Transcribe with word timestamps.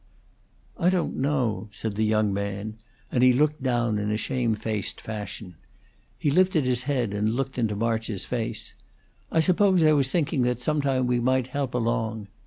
"I 0.79 0.89
don't 0.89 1.15
know," 1.17 1.69
said 1.71 1.93
the 1.93 2.01
young 2.03 2.33
man; 2.33 2.77
and 3.11 3.21
he 3.21 3.33
looked 3.33 3.61
down 3.61 3.99
in 3.99 4.09
a 4.09 4.17
shamefaced 4.17 4.99
fashion. 4.99 5.57
He 6.17 6.31
lifted 6.31 6.65
his 6.65 6.81
head 6.89 7.13
and 7.13 7.35
looked 7.35 7.59
into 7.59 7.75
March's 7.75 8.25
face. 8.25 8.73
"I 9.31 9.41
suppose 9.41 9.83
I 9.83 9.93
was 9.93 10.07
thinking 10.09 10.41
that 10.41 10.59
some 10.59 10.81
time 10.81 11.05
we 11.05 11.19
might 11.19 11.49
help 11.53 11.75
along. 11.75 12.29